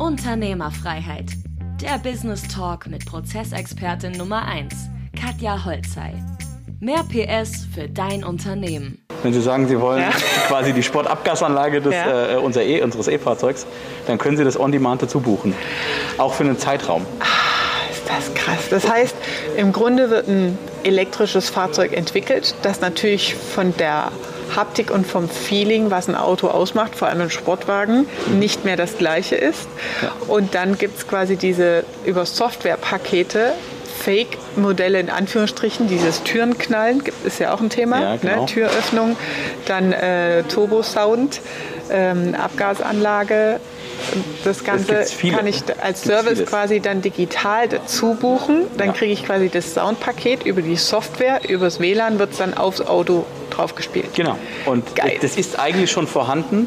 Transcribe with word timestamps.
Unternehmerfreiheit. 0.00 1.26
Der 1.82 1.98
Business 1.98 2.48
Talk 2.48 2.86
mit 2.86 3.04
Prozessexpertin 3.04 4.12
Nummer 4.12 4.46
1, 4.46 4.72
Katja 5.14 5.62
Holzei. 5.62 6.14
Mehr 6.80 7.04
PS 7.04 7.66
für 7.74 7.86
dein 7.86 8.24
Unternehmen. 8.24 9.04
Wenn 9.22 9.34
Sie 9.34 9.42
sagen, 9.42 9.68
Sie 9.68 9.78
wollen 9.78 10.00
ja. 10.00 10.10
quasi 10.48 10.72
die 10.72 10.82
Sportabgasanlage 10.82 11.82
des, 11.82 11.92
ja. 11.92 12.32
äh, 12.32 12.36
unser 12.38 12.62
e, 12.62 12.80
unseres 12.80 13.08
E-Fahrzeugs, 13.08 13.66
dann 14.06 14.16
können 14.16 14.38
Sie 14.38 14.44
das 14.44 14.58
on-demand 14.58 15.02
dazu 15.02 15.20
buchen. 15.20 15.54
Auch 16.16 16.32
für 16.32 16.44
einen 16.44 16.58
Zeitraum. 16.58 17.04
Ah, 17.20 17.90
ist 17.90 18.08
das 18.08 18.34
krass. 18.34 18.70
Das 18.70 18.88
heißt, 18.88 19.14
im 19.58 19.70
Grunde 19.70 20.08
wird 20.08 20.28
ein 20.28 20.56
elektrisches 20.82 21.50
Fahrzeug 21.50 21.92
entwickelt, 21.92 22.54
das 22.62 22.80
natürlich 22.80 23.34
von 23.34 23.76
der 23.76 24.12
Haptik 24.56 24.90
und 24.90 25.06
vom 25.06 25.28
Feeling, 25.28 25.90
was 25.90 26.08
ein 26.08 26.14
Auto 26.14 26.48
ausmacht, 26.48 26.94
vor 26.94 27.08
allem 27.08 27.22
ein 27.22 27.30
Sportwagen, 27.30 28.06
nicht 28.38 28.64
mehr 28.64 28.76
das 28.76 28.98
gleiche 28.98 29.36
ist. 29.36 29.68
Ja. 30.02 30.12
Und 30.28 30.54
dann 30.54 30.78
gibt 30.78 30.98
es 30.98 31.06
quasi 31.06 31.36
diese 31.36 31.84
über 32.04 32.26
Softwarepakete 32.26 33.52
Fake-Modelle 34.00 34.98
in 34.98 35.10
Anführungsstrichen, 35.10 35.86
dieses 35.86 36.22
Türenknallen 36.22 37.02
ist 37.24 37.38
ja 37.38 37.52
auch 37.52 37.60
ein 37.60 37.68
Thema, 37.68 38.00
ja, 38.00 38.12
ne? 38.12 38.18
genau. 38.20 38.40
ne? 38.40 38.46
Türöffnung, 38.46 39.16
dann 39.66 39.92
äh, 39.92 40.42
Turbo-Sound, 40.44 41.40
ähm, 41.90 42.34
Abgasanlage. 42.34 43.60
Das 44.44 44.64
Ganze 44.64 45.04
kann 45.30 45.46
ich 45.46 45.62
als 45.82 46.02
Service 46.02 46.46
quasi 46.46 46.80
dann 46.80 47.02
digital 47.02 47.68
dazu 47.68 48.14
buchen. 48.14 48.62
Dann 48.78 48.88
ja. 48.88 48.92
kriege 48.94 49.12
ich 49.12 49.26
quasi 49.26 49.50
das 49.50 49.74
Soundpaket 49.74 50.44
über 50.46 50.62
die 50.62 50.76
Software, 50.76 51.42
übers 51.46 51.80
WLAN 51.80 52.18
wird 52.18 52.32
es 52.32 52.38
dann 52.38 52.56
aufs 52.56 52.80
Auto 52.80 53.26
drauf 53.60 53.74
gespielt. 53.74 54.10
Genau. 54.14 54.36
Und 54.66 54.96
Geil. 54.96 55.18
das 55.20 55.36
ist 55.36 55.58
eigentlich 55.58 55.90
schon 55.90 56.06
vorhanden 56.06 56.66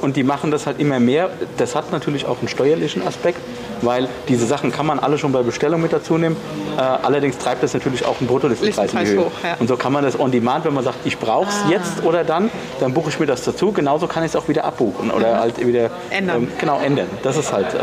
und 0.00 0.16
die 0.16 0.24
machen 0.24 0.50
das 0.50 0.66
halt 0.66 0.80
immer 0.80 1.00
mehr. 1.00 1.30
Das 1.56 1.74
hat 1.74 1.92
natürlich 1.92 2.26
auch 2.26 2.38
einen 2.38 2.48
steuerlichen 2.48 3.06
Aspekt 3.06 3.40
weil 3.84 4.08
diese 4.28 4.46
Sachen 4.46 4.72
kann 4.72 4.86
man 4.86 4.98
alle 4.98 5.18
schon 5.18 5.32
bei 5.32 5.42
Bestellung 5.42 5.82
mit 5.82 5.92
dazu 5.92 6.18
nehmen. 6.18 6.36
Äh, 6.76 6.80
allerdings 6.80 7.38
treibt 7.38 7.62
das 7.62 7.74
natürlich 7.74 8.04
auch 8.04 8.18
einen 8.18 8.26
Bruttolistenpreis 8.26 8.92
in 8.92 8.98
die 8.98 9.06
Höhe. 9.06 9.20
Hoch, 9.20 9.32
ja. 9.42 9.56
Und 9.58 9.68
so 9.68 9.76
kann 9.76 9.92
man 9.92 10.02
das 10.02 10.18
on 10.18 10.30
demand, 10.30 10.64
wenn 10.64 10.74
man 10.74 10.84
sagt, 10.84 10.98
ich 11.04 11.18
brauche 11.18 11.48
es 11.48 11.56
ah. 11.66 11.70
jetzt 11.70 12.04
oder 12.04 12.24
dann, 12.24 12.50
dann 12.80 12.94
buche 12.94 13.10
ich 13.10 13.20
mir 13.20 13.26
das 13.26 13.44
dazu. 13.44 13.72
Genauso 13.72 14.06
kann 14.06 14.24
ich 14.24 14.30
es 14.30 14.36
auch 14.36 14.48
wieder 14.48 14.64
abbuchen 14.64 15.10
oder 15.10 15.34
mhm. 15.34 15.40
halt 15.40 15.66
wieder 15.66 15.90
ändern. 16.10 16.44
Ähm, 16.44 16.48
genau 16.58 16.80
ändern. 16.80 17.06
Das 17.22 17.36
ist 17.36 17.52
halt. 17.52 17.74
Äh 17.74 17.78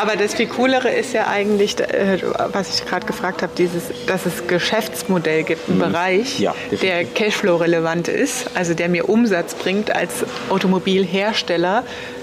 Aber 0.00 0.16
das 0.16 0.34
viel 0.34 0.46
coolere 0.46 0.90
ist 0.90 1.12
ja 1.12 1.26
eigentlich, 1.26 1.80
äh, 1.80 2.18
was 2.52 2.74
ich 2.74 2.86
gerade 2.86 3.06
gefragt 3.06 3.42
habe, 3.42 3.52
dieses, 3.56 3.84
dass 4.06 4.26
es 4.26 4.46
Geschäftsmodell 4.46 5.44
gibt, 5.44 5.68
einen 5.68 5.78
mhm. 5.78 5.82
Bereich, 5.82 6.38
ja, 6.40 6.54
der 6.82 7.04
Cashflow 7.04 7.56
relevant 7.56 8.08
ist, 8.08 8.50
also 8.54 8.74
der 8.74 8.88
mir 8.88 9.08
Umsatz 9.08 9.54
bringt 9.54 9.94
als 9.94 10.24
Automobilhersteller 10.50 11.53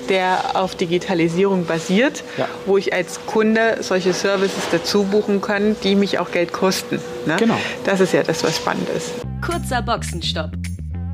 der 0.10 0.56
auf 0.56 0.76
Digitalisierung 0.76 1.66
basiert, 1.66 2.24
ja. 2.38 2.48
wo 2.66 2.78
ich 2.78 2.94
als 2.94 3.26
Kunde 3.26 3.78
solche 3.82 4.14
Services 4.14 4.66
dazu 4.72 5.04
buchen 5.04 5.42
kann, 5.42 5.76
die 5.84 5.96
mich 5.96 6.20
auch 6.20 6.32
Geld 6.32 6.52
kosten. 6.54 7.00
Ne? 7.26 7.36
Genau. 7.38 7.58
Das 7.86 8.00
ist 8.00 8.14
ja 8.14 8.23
das, 8.23 8.44
was 8.44 8.58
spannend 8.58 8.90
ist. 8.90 9.12
Kurzer 9.42 9.82
Boxenstopp. 9.82 10.52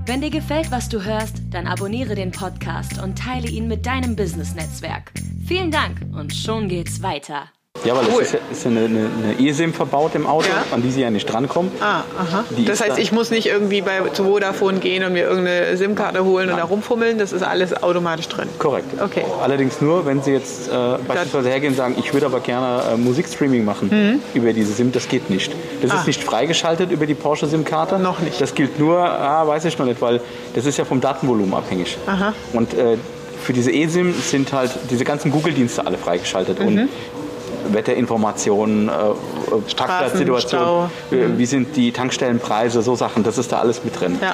Wenn 0.06 0.22
dir 0.22 0.30
gefällt, 0.30 0.72
was 0.72 0.88
du 0.88 1.04
hörst, 1.04 1.36
dann 1.52 1.68
abonniere 1.68 2.16
den 2.16 2.32
Podcast 2.32 3.02
und 3.02 3.18
teile 3.18 3.50
ihn 3.50 3.68
mit 3.68 3.86
deinem 3.86 4.16
Business-Netzwerk. 4.16 5.12
Vielen 5.46 5.70
Dank 5.70 5.98
und 6.14 6.34
schon 6.34 6.70
geht's 6.70 7.04
weiter. 7.04 7.50
Ja, 7.84 7.96
weil 7.96 8.06
cool. 8.14 8.22
es 8.22 8.28
ist 8.28 8.34
ja, 8.34 8.40
ist 8.52 8.64
ja 8.66 8.72
eine, 8.72 8.86
eine, 8.86 9.10
eine 9.24 9.50
eSIM 9.50 9.74
verbaut 9.74 10.16
im 10.16 10.26
Auto, 10.26 10.48
ja. 10.48 10.76
an 10.76 10.82
die 10.82 10.92
Sie 10.92 11.02
ja 11.02 11.10
nicht 11.10 11.26
drankommen. 11.26 11.72
Ah, 11.80 12.02
aha. 12.18 12.44
Die 12.50 12.66
das 12.66 12.82
heißt, 12.82 12.98
ich 12.98 13.12
muss 13.12 13.30
nicht 13.30 13.48
irgendwie 13.48 13.82
bei, 13.82 14.02
zu 14.14 14.26
Vodafone 14.26 14.80
gehen 14.80 15.04
und 15.04 15.14
mir 15.14 15.24
irgendeine 15.24 15.78
SIM-Karte 15.78 16.24
holen 16.24 16.48
Nein. 16.48 16.56
und 16.56 16.62
da 16.62 16.66
rumfummeln. 16.66 17.18
Das 17.18 17.34
ist 17.34 17.44
alles 17.44 17.82
automatisch 17.82 18.28
drin. 18.28 18.50
Korrekt. 18.60 19.02
Okay. 19.02 19.24
Allerdings 19.42 19.82
nur, 19.82 20.06
wenn 20.06 20.22
Sie 20.22 20.32
jetzt 20.32 20.70
äh, 20.70 20.72
beispielsweise 21.08 21.50
hergehen 21.50 21.74
und 21.74 21.78
sagen, 21.78 21.96
ich 21.98 22.14
würde 22.14 22.26
aber 22.26 22.40
gerne 22.40 22.94
äh, 22.94 22.98
Musikstreaming 22.98 23.64
machen 23.64 23.90
mhm. 23.92 24.22
über 24.34 24.54
diese 24.54 24.74
SIM, 24.74 24.92
das 24.92 25.08
geht 25.08 25.30
nicht. 25.30 25.52
Das 25.82 25.92
ah. 25.92 26.00
ist 26.00 26.08
nicht 26.08 26.24
freigeschaltet 26.24 26.92
über 26.92 27.06
die 27.06 27.16
Porsche 27.16 27.48
SIM-Karte. 27.48 28.00
Noch 28.00 28.20
nicht. 28.20 28.42
Das 28.42 28.56
gilt 28.56 28.80
nur, 28.80 28.98
ah, 28.98 29.48
weiß 29.48 29.66
ich 29.66 29.78
noch 29.78 29.86
nicht, 29.86 30.02
weil 30.02 30.22
das 30.56 30.66
ist 30.66 30.78
ja 30.78 30.86
vom 30.86 31.02
Datenvolumen 31.02 31.54
abhängig. 31.54 31.98
Aha. 32.08 32.34
Und 32.54 32.74
äh, 32.74 32.98
für 33.44 33.54
diese 33.54 33.72
eSIM 33.72 34.14
sind 34.14 34.52
halt 34.52 34.72
diese 34.90 35.06
ganzen 35.06 35.32
Google-Dienste 35.32 35.86
alle 35.86 35.98
freigeschaltet. 35.98 36.60
Mhm. 36.60 36.68
Und 36.68 36.90
Wetterinformationen, 37.74 38.90
äh, 38.90 38.92
Parkplatzsituation, 39.76 40.90
äh, 41.12 41.38
wie 41.38 41.46
sind 41.46 41.76
die 41.76 41.92
Tankstellenpreise, 41.92 42.82
so 42.82 42.96
Sachen, 42.96 43.24
das 43.24 43.38
ist 43.38 43.52
da 43.52 43.60
alles 43.60 43.84
mit 43.84 44.00
drin. 44.00 44.18
Ja. 44.22 44.34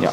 ja. 0.00 0.12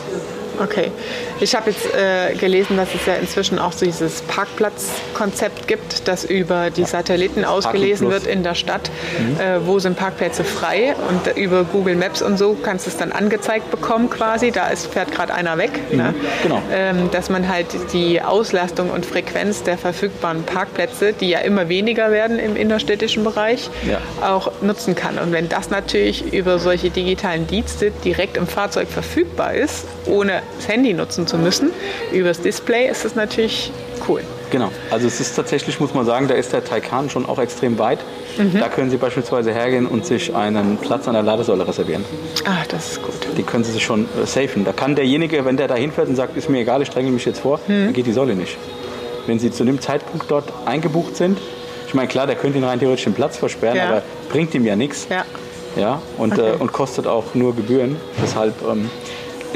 Okay. 0.60 0.92
Ich 1.40 1.56
habe 1.56 1.72
jetzt 1.72 1.86
äh, 1.94 2.36
gelesen, 2.36 2.78
dass 2.78 2.94
es 2.94 3.06
ja 3.06 3.16
inzwischen 3.16 3.60
auch 3.60 3.72
so 3.72 3.86
dieses 3.86 4.22
Parkplatzkonzept 4.22 5.68
gibt, 5.68 6.08
das 6.08 6.24
über 6.24 6.70
die 6.70 6.86
Satelliten 6.86 7.44
ausgelesen 7.44 8.10
wird 8.10 8.28
in 8.28 8.44
der 8.44 8.56
Stadt. 8.56 8.90
Mhm. 9.18 9.40
Äh, 9.40 9.68
wo 9.68 9.80
sind 9.80 9.98
Parkplätze 9.98 10.44
frei? 10.44 10.96
Und 11.10 11.36
über 11.38 11.64
Google 11.64 11.96
Maps 11.96 12.22
und 12.22 12.38
so 12.38 12.56
kannst 12.62 12.86
du 12.86 12.92
es 12.92 12.98
dann 12.98 13.12
angezeigt 13.12 13.72
bekommen 13.72 14.10
quasi. 14.10 14.52
Da 14.52 14.68
ist, 14.68 14.88
fährt 14.88 15.12
gerade 15.12 15.34
einer 15.34 15.58
weg. 15.58 15.72
Mhm. 15.92 15.98
Ne? 15.98 16.14
Genau. 16.44 16.62
Ähm, 16.72 17.10
dass 17.12 17.30
man 17.30 17.50
halt 17.50 17.68
die 17.94 18.22
Auslastung 18.22 18.92
und 18.92 19.06
Frequenz 19.06 19.64
der 19.64 19.78
verfügbaren 19.78 20.44
Parkplätze, 20.44 21.14
die 21.14 21.30
ja 21.30 21.40
immer 21.40 21.68
weniger 21.70 22.12
werden 22.12 22.40
im 22.40 22.56
innerstädtischen 22.56 23.24
Bereich, 23.24 23.70
ja. 23.90 24.00
auch 24.22 24.52
nutzen 24.62 24.96
kann. 24.96 25.18
Und 25.18 25.32
wenn 25.32 25.50
das 25.50 25.70
natürlich 25.70 26.34
über 26.34 26.60
solche 26.60 26.90
digitalen 26.90 27.48
Dienste 27.48 27.92
direkt 28.04 28.38
im 28.38 28.48
Fahrzeug 28.48 28.88
verfügbar 28.88 29.54
ist, 29.54 29.86
ohne 30.06 30.43
das 30.58 30.68
Handy 30.68 30.94
nutzen 30.94 31.28
zu 31.28 31.38
müssen. 31.38 31.72
Übers 32.12 32.42
Display 32.42 32.90
ist 32.90 33.06
es 33.06 33.16
natürlich 33.16 33.72
cool. 34.08 34.22
Genau, 34.52 34.70
also 34.92 35.08
es 35.08 35.20
ist 35.20 35.36
tatsächlich, 35.36 35.80
muss 35.80 35.94
man 35.94 36.06
sagen, 36.06 36.28
da 36.28 36.36
ist 36.36 36.54
der 36.54 36.64
Taycan 36.64 37.10
schon 37.10 37.26
auch 37.26 37.40
extrem 37.40 37.80
weit. 37.80 38.00
Mhm. 38.38 38.60
Da 38.60 38.70
können 38.70 38.92
Sie 38.92 38.98
beispielsweise 38.98 39.52
hergehen 39.52 39.88
und 39.88 40.06
sich 40.06 40.36
einen 40.36 40.78
Platz 40.78 41.08
an 41.08 41.16
der 41.16 41.24
Ladesäule 41.24 41.68
reservieren. 41.68 42.06
Ah, 42.46 42.64
das 42.70 42.94
ist 42.94 43.02
gut. 43.02 43.16
Die 43.36 43.44
können 43.44 43.64
Sie 43.64 43.72
sich 43.72 43.84
schon 43.84 44.06
äh, 44.22 44.28
safen. 44.28 44.64
Da 44.64 44.72
kann 44.72 44.96
derjenige, 44.96 45.44
wenn 45.46 45.58
der 45.58 45.68
da 45.68 45.76
hinfährt 45.76 46.08
und 46.08 46.16
sagt, 46.16 46.38
ist 46.38 46.50
mir 46.50 46.60
egal, 46.60 46.82
ich 46.82 46.90
dränge 46.90 47.10
mich 47.10 47.26
jetzt 47.26 47.40
vor, 47.40 47.60
mhm. 47.68 47.86
dann 47.86 47.94
geht 47.94 48.06
die 48.06 48.14
Säule 48.14 48.36
nicht. 48.36 48.58
Wenn 49.26 49.40
Sie 49.40 49.50
zu 49.52 49.64
dem 49.64 49.82
Zeitpunkt 49.82 50.30
dort 50.30 50.52
eingebucht 50.66 51.16
sind, 51.16 51.40
ich 51.88 51.96
meine, 51.96 52.08
klar, 52.08 52.28
der 52.28 52.36
könnte 52.36 52.58
Ihnen 52.58 52.68
rein 52.68 52.80
theoretisch 52.80 53.06
den 53.06 53.14
Platz 53.14 53.38
versperren, 53.38 53.78
ja. 53.78 53.88
aber 53.88 54.02
bringt 54.30 54.54
ihm 54.56 54.66
ja 54.66 54.76
nichts. 54.76 55.08
Ja. 55.10 55.26
Ja, 55.76 56.02
und, 56.18 56.34
okay. 56.34 56.52
äh, 56.52 56.62
und 56.62 56.72
kostet 56.72 57.08
auch 57.08 57.34
nur 57.34 57.56
Gebühren. 57.56 57.98
Deshalb 58.22 58.54
ähm, 58.70 58.90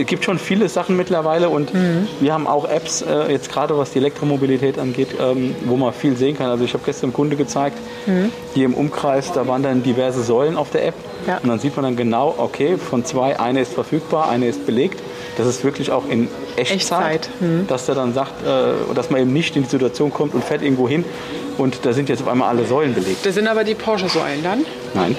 gibt 0.05 0.23
schon 0.23 0.39
viele 0.39 0.69
Sachen 0.69 0.95
mittlerweile 0.95 1.49
und 1.49 1.73
mhm. 1.73 2.07
wir 2.19 2.33
haben 2.33 2.47
auch 2.47 2.69
Apps, 2.69 3.01
äh, 3.01 3.31
jetzt 3.31 3.51
gerade 3.51 3.77
was 3.77 3.91
die 3.91 3.99
Elektromobilität 3.99 4.79
angeht, 4.79 5.09
ähm, 5.19 5.55
wo 5.65 5.77
man 5.77 5.93
viel 5.93 6.15
sehen 6.17 6.37
kann. 6.37 6.49
Also 6.49 6.63
ich 6.63 6.73
habe 6.73 6.83
gestern 6.85 7.07
einem 7.07 7.13
Kunde 7.13 7.35
gezeigt, 7.35 7.77
mhm. 8.05 8.31
hier 8.53 8.65
im 8.65 8.73
Umkreis, 8.73 9.31
da 9.33 9.47
waren 9.47 9.63
dann 9.63 9.83
diverse 9.83 10.23
Säulen 10.23 10.57
auf 10.57 10.69
der 10.71 10.87
App 10.87 10.95
ja. 11.25 11.37
und 11.37 11.49
dann 11.49 11.59
sieht 11.59 11.75
man 11.75 11.83
dann 11.83 11.95
genau, 11.95 12.35
okay, 12.37 12.77
von 12.77 13.05
zwei, 13.05 13.39
eine 13.39 13.61
ist 13.61 13.73
verfügbar, 13.73 14.29
eine 14.29 14.47
ist 14.47 14.65
belegt. 14.65 15.01
Das 15.37 15.45
ist 15.45 15.63
wirklich 15.63 15.91
auch 15.91 16.09
in 16.09 16.29
Echtzeit, 16.55 16.75
Echtzeit. 16.75 17.29
Mhm. 17.39 17.67
dass 17.67 17.85
der 17.85 17.95
dann 17.95 18.13
sagt, 18.13 18.45
äh, 18.45 18.93
dass 18.93 19.09
man 19.09 19.21
eben 19.21 19.33
nicht 19.33 19.55
in 19.55 19.63
die 19.63 19.69
Situation 19.69 20.11
kommt 20.11 20.33
und 20.33 20.43
fährt 20.43 20.63
irgendwo 20.63 20.89
hin 20.89 21.05
und 21.57 21.85
da 21.85 21.93
sind 21.93 22.09
jetzt 22.09 22.21
auf 22.21 22.27
einmal 22.27 22.49
alle 22.49 22.65
Säulen 22.65 22.93
belegt. 22.93 23.25
Das 23.25 23.35
sind 23.35 23.47
aber 23.47 23.63
die 23.63 23.75
Porsche-Säulen 23.75 24.43
dann? 24.43 24.65
Nein. 24.93 25.15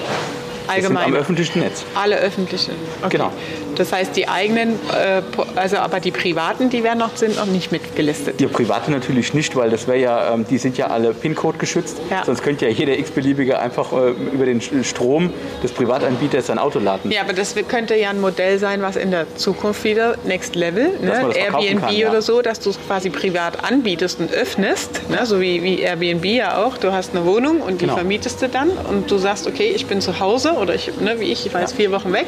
Allgemein. 0.69 1.05
am 1.05 1.15
öffentlichen 1.15 1.59
Netz. 1.59 1.83
Alle 1.95 2.17
öffentlichen. 2.17 2.73
Okay. 3.01 3.17
Genau. 3.17 3.31
Das 3.75 3.93
heißt, 3.93 4.15
die 4.15 4.27
eigenen, 4.27 4.73
äh, 4.91 5.21
also 5.55 5.77
aber 5.77 5.99
die 5.99 6.11
privaten, 6.11 6.69
die 6.69 6.83
werden 6.83 6.99
noch, 6.99 7.15
sind 7.15 7.37
noch 7.37 7.45
nicht 7.45 7.71
mitgelistet. 7.71 8.39
Die 8.39 8.47
privaten 8.47 8.91
natürlich 8.91 9.33
nicht, 9.33 9.55
weil 9.55 9.69
das 9.69 9.87
wäre 9.87 9.97
ja, 9.97 10.33
ähm, 10.33 10.45
die 10.49 10.57
sind 10.57 10.77
ja 10.77 10.87
alle 10.87 11.13
PIN-Code 11.13 11.57
geschützt. 11.57 11.97
Ja. 12.09 12.25
Sonst 12.25 12.43
könnte 12.43 12.65
ja 12.65 12.71
jeder 12.71 12.97
x-beliebige 12.99 13.59
einfach 13.59 13.93
äh, 13.93 14.11
über 14.33 14.45
den 14.45 14.61
Strom 14.83 15.31
des 15.63 15.71
Privatanbieters 15.71 16.47
sein 16.47 16.59
Auto 16.59 16.79
laden. 16.79 17.09
Ja, 17.11 17.21
aber 17.21 17.33
das 17.33 17.55
könnte 17.67 17.95
ja 17.95 18.09
ein 18.09 18.19
Modell 18.19 18.59
sein, 18.59 18.81
was 18.81 18.95
in 18.95 19.11
der 19.11 19.33
Zukunft 19.35 19.83
wieder 19.83 20.17
Next 20.25 20.55
Level, 20.55 20.91
ne? 21.01 21.31
Airbnb 21.33 21.81
kann, 21.81 21.95
ja. 21.95 22.09
oder 22.09 22.21
so, 22.21 22.41
dass 22.41 22.59
du 22.59 22.71
es 22.71 22.79
quasi 22.85 23.09
privat 23.09 23.63
anbietest 23.63 24.19
und 24.19 24.33
öffnest, 24.33 25.09
ne? 25.09 25.25
so 25.25 25.39
wie, 25.39 25.63
wie 25.63 25.79
Airbnb 25.79 26.25
ja 26.25 26.57
auch. 26.57 26.77
Du 26.77 26.91
hast 26.91 27.15
eine 27.15 27.25
Wohnung 27.25 27.61
und 27.61 27.81
die 27.81 27.85
genau. 27.85 27.95
vermietest 27.95 28.41
du 28.41 28.49
dann 28.49 28.69
und 28.69 29.09
du 29.09 29.17
sagst, 29.17 29.47
okay, 29.47 29.71
ich 29.73 29.85
bin 29.85 30.01
zu 30.01 30.19
Hause 30.19 30.53
oder 30.59 30.75
ich, 30.75 30.91
ne, 30.99 31.19
wie 31.19 31.31
ich, 31.31 31.45
ich 31.45 31.53
war 31.53 31.61
jetzt 31.61 31.75
vier 31.75 31.91
Wochen 31.91 32.11
weg, 32.13 32.27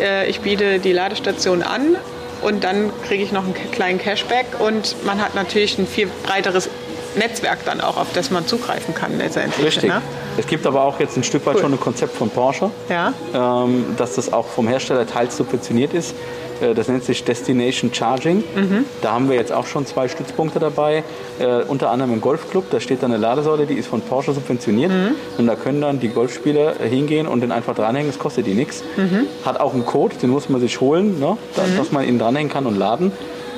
äh, 0.00 0.28
ich 0.28 0.40
biete 0.40 0.78
die 0.78 0.92
Ladestation 0.92 1.62
an 1.62 1.96
und 2.42 2.64
dann 2.64 2.90
kriege 3.06 3.22
ich 3.22 3.32
noch 3.32 3.44
einen 3.44 3.54
kleinen 3.72 3.98
Cashback 3.98 4.46
und 4.58 4.96
man 5.04 5.20
hat 5.20 5.34
natürlich 5.34 5.78
ein 5.78 5.86
viel 5.86 6.08
breiteres 6.24 6.68
Netzwerk 7.16 7.64
dann 7.64 7.80
auch, 7.80 7.96
auf 7.96 8.12
das 8.14 8.30
man 8.30 8.46
zugreifen 8.46 8.94
kann 8.94 9.18
letztendlich. 9.18 9.66
Richtig. 9.66 9.90
Ne? 9.90 10.02
Es 10.36 10.46
gibt 10.46 10.66
aber 10.66 10.84
auch 10.84 11.00
jetzt 11.00 11.16
ein 11.16 11.24
Stück 11.24 11.44
weit 11.46 11.56
cool. 11.56 11.62
schon 11.62 11.72
ein 11.72 11.80
Konzept 11.80 12.16
von 12.16 12.30
Porsche, 12.30 12.70
ja. 12.88 13.12
ähm, 13.34 13.94
dass 13.96 14.14
das 14.14 14.32
auch 14.32 14.46
vom 14.46 14.68
Hersteller 14.68 15.06
teils 15.06 15.36
subventioniert 15.36 15.92
ist. 15.94 16.14
Äh, 16.60 16.74
das 16.74 16.88
nennt 16.88 17.04
sich 17.04 17.24
Destination 17.24 17.92
Charging. 17.92 18.44
Mhm. 18.54 18.84
Da 19.02 19.12
haben 19.12 19.28
wir 19.28 19.36
jetzt 19.36 19.52
auch 19.52 19.66
schon 19.66 19.86
zwei 19.86 20.08
Stützpunkte 20.08 20.58
dabei, 20.58 21.02
äh, 21.38 21.62
unter 21.64 21.90
anderem 21.90 22.14
im 22.14 22.20
Golfclub. 22.20 22.70
Da 22.70 22.80
steht 22.80 23.02
dann 23.02 23.12
eine 23.12 23.20
Ladesäule, 23.20 23.66
die 23.66 23.74
ist 23.74 23.88
von 23.88 24.00
Porsche 24.00 24.32
subventioniert. 24.32 24.90
Mhm. 24.90 25.14
Und 25.38 25.46
da 25.46 25.56
können 25.56 25.80
dann 25.80 26.00
die 26.00 26.08
Golfspieler 26.08 26.74
hingehen 26.78 27.26
und 27.26 27.40
den 27.40 27.52
einfach 27.52 27.74
dranhängen. 27.74 28.10
Das 28.10 28.18
kostet 28.18 28.46
die 28.46 28.54
nichts. 28.54 28.82
Mhm. 28.96 29.26
Hat 29.44 29.60
auch 29.60 29.74
einen 29.74 29.86
Code, 29.86 30.16
den 30.16 30.30
muss 30.30 30.48
man 30.48 30.60
sich 30.60 30.80
holen, 30.80 31.18
ne? 31.18 31.36
dass, 31.56 31.68
mhm. 31.68 31.76
dass 31.76 31.92
man 31.92 32.06
ihn 32.06 32.18
dranhängen 32.18 32.52
kann 32.52 32.66
und 32.66 32.76
laden. 32.78 33.12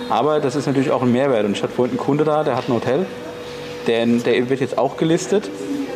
Aber 0.08 0.40
das 0.40 0.56
ist 0.56 0.66
natürlich 0.66 0.90
auch 0.90 1.02
ein 1.02 1.12
Mehrwert. 1.12 1.44
Und 1.44 1.52
ich 1.52 1.62
hatte 1.62 1.72
vorhin 1.72 1.92
einen 1.92 2.04
Kunde 2.04 2.24
da, 2.24 2.44
der 2.44 2.56
hat 2.56 2.68
ein 2.68 2.74
Hotel 2.74 3.06
Der, 3.86 4.06
der 4.06 4.48
wird 4.48 4.60
jetzt 4.60 4.78
auch 4.78 4.96
gelistet. 4.96 5.50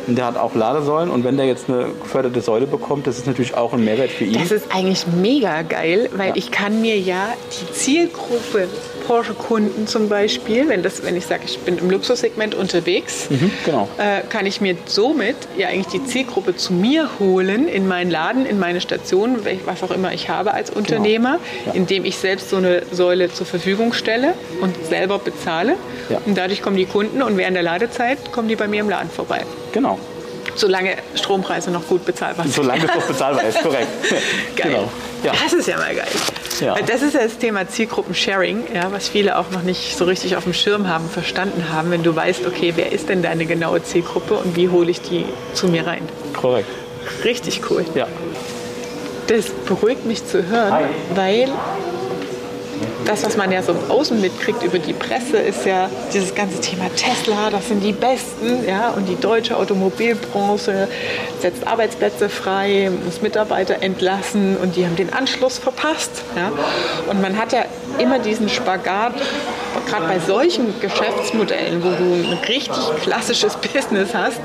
Und 0.07 0.17
der 0.17 0.25
hat 0.25 0.37
auch 0.37 0.55
Ladesäulen 0.55 1.09
und 1.09 1.23
wenn 1.23 1.37
der 1.37 1.45
jetzt 1.45 1.69
eine 1.69 1.89
geförderte 2.01 2.41
Säule 2.41 2.65
bekommt, 2.65 3.07
das 3.07 3.17
ist 3.17 3.27
natürlich 3.27 3.55
auch 3.55 3.73
ein 3.73 3.83
Mehrwert 3.83 4.11
für 4.11 4.23
ihn. 4.23 4.33
Das 4.33 4.51
ist 4.51 4.73
eigentlich 4.73 5.05
mega 5.07 5.61
geil, 5.63 6.09
weil 6.15 6.29
ja. 6.29 6.35
ich 6.35 6.51
kann 6.51 6.81
mir 6.81 6.97
ja 6.97 7.33
die 7.51 7.73
Zielgruppe 7.73 8.67
Porsche-Kunden 9.07 9.87
zum 9.87 10.09
Beispiel, 10.09 10.67
wenn, 10.67 10.83
das, 10.83 11.03
wenn 11.03 11.15
ich 11.15 11.25
sage, 11.25 11.43
ich 11.45 11.59
bin 11.59 11.77
im 11.77 11.89
Luxussegment 11.89 12.53
unterwegs, 12.53 13.29
mhm, 13.29 13.51
genau. 13.65 13.87
äh, 13.97 14.21
kann 14.27 14.45
ich 14.45 14.59
mir 14.59 14.75
somit 14.85 15.35
ja 15.57 15.69
eigentlich 15.69 15.87
die 15.87 16.03
Zielgruppe 16.03 16.57
zu 16.57 16.73
mir 16.73 17.09
holen 17.17 17.69
in 17.69 17.87
meinen 17.87 18.11
Laden, 18.11 18.45
in 18.45 18.59
meine 18.59 18.81
Station, 18.81 19.39
was 19.65 19.81
auch 19.81 19.91
immer 19.91 20.11
ich 20.11 20.29
habe 20.29 20.53
als 20.53 20.69
genau. 20.69 20.79
Unternehmer, 20.79 21.39
genau. 21.39 21.67
ja. 21.67 21.71
indem 21.73 22.03
ich 22.03 22.17
selbst 22.17 22.49
so 22.49 22.57
eine 22.57 22.83
Säule 22.91 23.31
zur 23.31 23.45
Verfügung 23.45 23.93
stelle 23.93 24.33
und 24.61 24.75
selber 24.85 25.19
bezahle. 25.19 25.75
Ja. 26.09 26.19
Und 26.25 26.37
dadurch 26.37 26.61
kommen 26.61 26.75
die 26.75 26.85
Kunden 26.85 27.21
und 27.21 27.37
während 27.37 27.55
der 27.55 27.63
Ladezeit 27.63 28.33
kommen 28.33 28.49
die 28.49 28.57
bei 28.57 28.67
mir 28.67 28.81
im 28.81 28.89
Laden 28.89 29.09
vorbei. 29.09 29.43
Genau. 29.71 29.96
Solange 30.57 30.97
Strompreise 31.15 31.71
noch 31.71 31.87
gut 31.87 32.05
bezahlbar 32.05 32.45
sind. 32.45 32.55
Solange 32.55 32.85
es 32.85 32.95
noch 32.95 33.03
bezahlbar 33.07 33.43
ist, 33.43 33.61
korrekt. 33.61 33.87
Geil. 34.55 34.71
Genau. 34.71 34.91
Ja. 35.23 35.31
Das 35.43 35.53
ist 35.53 35.67
ja 35.67 35.77
mal 35.77 35.95
geil. 35.95 36.07
Ja. 36.59 36.75
Das 36.85 37.01
ist 37.01 37.13
ja 37.13 37.21
das 37.23 37.37
Thema 37.37 37.67
Zielgruppensharing, 37.67 38.63
ja, 38.73 38.91
was 38.91 39.07
viele 39.07 39.37
auch 39.37 39.51
noch 39.51 39.61
nicht 39.61 39.95
so 39.97 40.05
richtig 40.05 40.35
auf 40.35 40.43
dem 40.43 40.53
Schirm 40.53 40.87
haben, 40.87 41.07
verstanden 41.09 41.65
haben, 41.71 41.91
wenn 41.91 42.03
du 42.03 42.15
weißt, 42.15 42.45
okay, 42.47 42.73
wer 42.75 42.91
ist 42.91 43.09
denn 43.09 43.21
deine 43.21 43.45
genaue 43.45 43.83
Zielgruppe 43.83 44.35
und 44.35 44.55
wie 44.55 44.69
hole 44.69 44.89
ich 44.89 45.01
die 45.01 45.25
zu 45.53 45.67
mir 45.67 45.85
rein. 45.85 46.01
Korrekt. 46.33 46.69
Richtig 47.23 47.61
cool. 47.69 47.85
Ja. 47.95 48.07
Das 49.27 49.49
beruhigt 49.67 50.05
mich 50.05 50.25
zu 50.25 50.47
hören, 50.47 50.71
Hi. 50.73 50.85
weil 51.13 51.49
das, 53.05 53.23
was 53.23 53.37
man 53.37 53.51
ja 53.51 53.61
so 53.61 53.75
Außen 53.89 54.19
mitkriegt 54.19 54.63
über 54.63 54.79
die 54.79 54.93
Presse, 54.93 55.37
ist 55.37 55.65
ja 55.65 55.89
dieses 56.13 56.35
ganze 56.35 56.59
Thema 56.59 56.89
Tesla, 56.95 57.49
das 57.49 57.67
sind 57.67 57.83
die 57.83 57.93
Besten, 57.93 58.67
ja, 58.67 58.89
und 58.89 59.07
die 59.07 59.15
deutsche 59.15 59.57
Automobilbranche 59.57 60.87
setzt 61.41 61.65
Arbeitsplätze 61.65 62.29
frei, 62.29 62.91
muss 63.05 63.21
Mitarbeiter 63.21 63.81
entlassen. 63.81 64.57
Und 64.57 64.75
die 64.75 64.85
haben 64.85 64.95
den 64.95 65.13
Anschluss 65.13 65.57
verpasst, 65.57 66.23
ja. 66.35 66.51
Und 67.09 67.21
man 67.21 67.37
hat 67.37 67.53
ja 67.53 67.65
immer 67.99 68.19
diesen 68.19 68.49
Spagat, 68.49 69.13
gerade 69.87 70.07
bei 70.07 70.19
solchen 70.19 70.79
Geschäftsmodellen, 70.79 71.83
wo 71.83 71.89
du 71.89 72.13
ein 72.13 72.37
richtig 72.47 72.75
klassisches 73.01 73.55
Business 73.73 74.13
hast, 74.13 74.41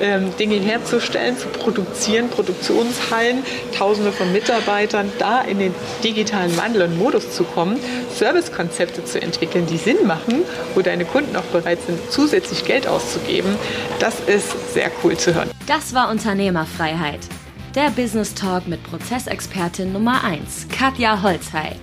ähm, 0.00 0.36
Dinge 0.38 0.56
herzustellen, 0.56 1.36
zu 1.38 1.48
produzieren, 1.48 2.28
Produktionshallen, 2.28 3.42
Tausende 3.76 4.12
von 4.12 4.32
Mitarbeitern, 4.32 5.12
da 5.18 5.42
in 5.42 5.58
den 5.58 5.74
digitalen 6.02 6.56
Wandel 6.56 6.82
und 6.82 6.98
Modus 6.98 7.32
zu 7.32 7.44
kommen, 7.44 7.78
Servicekonzepte 8.14 9.04
zu 9.04 9.20
entwickeln, 9.20 9.66
die 9.66 9.76
Sinn 9.76 10.06
machen, 10.06 10.42
wo 10.74 10.82
deine 10.82 11.04
Kunden 11.04 11.36
auch 11.36 11.44
bereit 11.44 11.78
sind, 11.86 11.98
zusätzlich 12.10 12.64
Geld 12.64 12.86
auszugeben, 12.86 13.56
das 13.98 14.20
ist 14.26 14.74
sehr 14.74 14.90
cool 15.02 15.16
zu 15.16 15.34
hören. 15.34 15.50
Das 15.66 15.94
war 15.94 16.10
Unternehmerfreiheit. 16.10 17.20
Der 17.74 17.90
Business 17.90 18.32
Talk 18.32 18.66
mit 18.66 18.82
Prozessexpertin 18.84 19.92
Nummer 19.92 20.24
1, 20.24 20.68
Katja 20.70 21.22
Holzhey. 21.22 21.76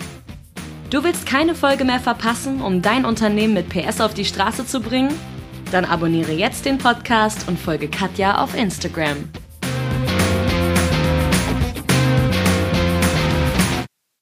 Du 0.94 1.04
willst 1.04 1.26
keine 1.26 1.56
Folge 1.56 1.86
mehr 1.86 2.00
verpassen, 2.00 2.62
um 2.62 2.84
dein 2.84 3.04
Unternehmen 3.04 3.56
mit 3.56 3.68
PS 3.68 4.00
auf 4.00 4.14
die 4.14 4.26
Straße 4.26 4.68
zu 4.68 4.80
bringen? 4.80 5.12
Dann 5.72 5.86
abonniere 5.86 6.34
jetzt 6.34 6.66
den 6.66 6.78
Podcast 6.78 7.48
und 7.48 7.58
folge 7.58 7.88
Katja 7.88 8.38
auf 8.38 8.56
Instagram. 8.56 9.28